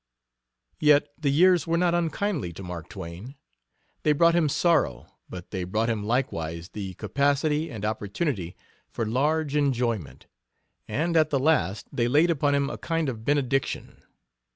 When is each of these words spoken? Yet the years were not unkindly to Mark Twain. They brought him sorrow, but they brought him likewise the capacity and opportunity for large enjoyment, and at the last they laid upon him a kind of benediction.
Yet 0.79 1.09
the 1.15 1.29
years 1.29 1.67
were 1.67 1.77
not 1.77 1.93
unkindly 1.93 2.53
to 2.53 2.63
Mark 2.63 2.89
Twain. 2.89 3.35
They 4.01 4.13
brought 4.13 4.33
him 4.33 4.49
sorrow, 4.49 5.05
but 5.29 5.51
they 5.51 5.63
brought 5.63 5.91
him 5.91 6.03
likewise 6.07 6.69
the 6.69 6.95
capacity 6.95 7.69
and 7.69 7.85
opportunity 7.85 8.55
for 8.89 9.05
large 9.05 9.55
enjoyment, 9.55 10.25
and 10.87 11.15
at 11.15 11.29
the 11.29 11.37
last 11.37 11.87
they 11.93 12.07
laid 12.07 12.31
upon 12.31 12.55
him 12.55 12.67
a 12.67 12.79
kind 12.79 13.09
of 13.09 13.23
benediction. 13.23 14.01